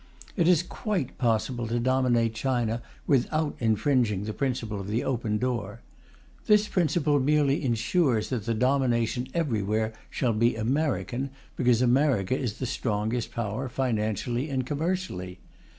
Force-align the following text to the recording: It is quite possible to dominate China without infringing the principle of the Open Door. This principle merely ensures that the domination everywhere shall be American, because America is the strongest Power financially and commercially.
It 0.35 0.47
is 0.47 0.63
quite 0.63 1.15
possible 1.19 1.67
to 1.67 1.79
dominate 1.79 2.33
China 2.33 2.81
without 3.05 3.55
infringing 3.59 4.23
the 4.23 4.33
principle 4.33 4.79
of 4.79 4.87
the 4.87 5.03
Open 5.03 5.37
Door. 5.37 5.81
This 6.47 6.67
principle 6.67 7.19
merely 7.19 7.63
ensures 7.63 8.29
that 8.29 8.45
the 8.45 8.55
domination 8.55 9.27
everywhere 9.35 9.93
shall 10.09 10.33
be 10.33 10.55
American, 10.55 11.29
because 11.55 11.83
America 11.83 12.35
is 12.35 12.57
the 12.57 12.65
strongest 12.65 13.29
Power 13.31 13.69
financially 13.69 14.49
and 14.49 14.65
commercially. 14.65 15.37